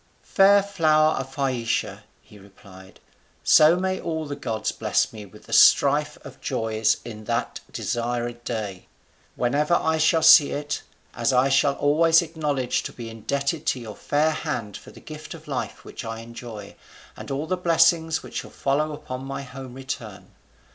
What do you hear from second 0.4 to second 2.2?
flower of Phaeacia,"